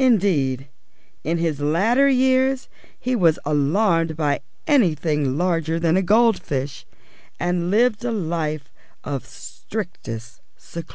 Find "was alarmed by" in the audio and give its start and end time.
3.14-4.40